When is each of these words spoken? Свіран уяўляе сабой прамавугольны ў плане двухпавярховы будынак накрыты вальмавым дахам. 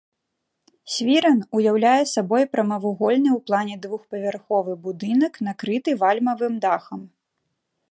Свіран 0.93 1.39
уяўляе 1.59 2.03
сабой 2.13 2.43
прамавугольны 2.55 3.29
ў 3.37 3.51
плане 3.51 3.75
двухпавярховы 3.85 4.73
будынак 4.89 5.33
накрыты 5.49 5.91
вальмавым 6.05 6.53
дахам. 6.65 7.01